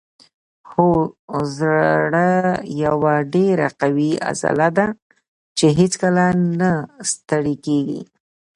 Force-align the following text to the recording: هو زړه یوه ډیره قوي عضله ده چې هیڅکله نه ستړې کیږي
هو 0.71 0.89
زړه 1.57 2.29
یوه 2.83 3.15
ډیره 3.35 3.67
قوي 3.81 4.11
عضله 4.29 4.67
ده 4.77 4.87
چې 5.57 5.65
هیڅکله 5.79 6.25
نه 6.59 6.71
ستړې 7.11 7.55
کیږي 7.65 8.01